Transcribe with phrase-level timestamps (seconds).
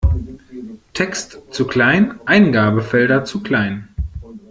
[0.95, 3.87] Text zu klein, Eingabefelder zu klein.